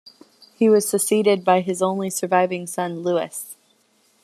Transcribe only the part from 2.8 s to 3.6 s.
Louis.